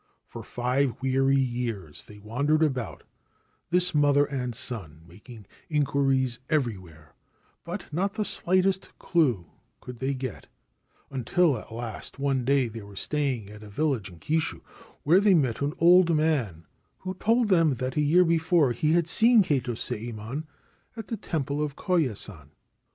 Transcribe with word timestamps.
For 0.25 0.41
five 0.41 0.95
weary 1.03 1.39
years 1.39 2.05
they 2.07 2.17
wandered 2.17 2.63
about, 2.63 3.03
this 3.69 3.93
mother 3.93 4.25
and 4.25 4.55
son, 4.55 5.03
making 5.07 5.45
inquiries 5.69 6.39
everywhere; 6.49 7.13
but 7.63 7.85
not 7.93 8.15
the 8.15 8.25
slightest 8.25 8.97
clue 8.97 9.45
could 9.79 9.99
they 9.99 10.15
get, 10.15 10.47
until 11.11 11.55
at 11.55 11.71
last 11.71 12.17
one 12.17 12.43
day 12.45 12.67
they 12.67 12.81
were 12.81 12.95
staying 12.95 13.51
at 13.51 13.61
a 13.61 13.69
village 13.69 14.09
in 14.09 14.17
Kishu, 14.17 14.61
where 15.03 15.19
they 15.19 15.35
met 15.35 15.61
an 15.61 15.75
old 15.77 16.15
man 16.15 16.65
who 17.01 17.13
told 17.13 17.49
them 17.49 17.75
that 17.75 17.95
a 17.95 18.01
year 18.01 18.25
before 18.25 18.71
he 18.71 18.93
had 18.93 19.07
seen 19.07 19.43
Kato 19.43 19.75
Sayemon 19.75 20.45
at 20.97 21.09
the 21.09 21.15
temple 21.17 21.61
of 21.61 21.75
Koya 21.75 22.17
San. 22.17 22.49